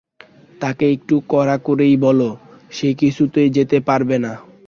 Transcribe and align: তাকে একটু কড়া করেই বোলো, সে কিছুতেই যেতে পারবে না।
তাকে 0.61 0.85
একটু 0.95 1.15
কড়া 1.29 1.57
করেই 1.57 1.95
বোলো, 1.97 2.29
সে 2.71 2.89
কিছুতেই 2.93 3.49
যেতে 3.49 3.77
পারবে 3.87 4.17
না। 4.25 4.33